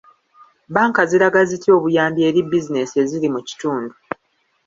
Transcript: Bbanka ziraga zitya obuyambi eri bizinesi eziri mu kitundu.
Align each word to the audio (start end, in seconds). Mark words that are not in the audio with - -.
Bbanka 0.69 1.01
ziraga 1.09 1.39
zitya 1.49 1.71
obuyambi 1.77 2.21
eri 2.27 2.39
bizinesi 2.49 2.95
eziri 3.03 3.27
mu 3.33 3.41
kitundu. 3.47 3.93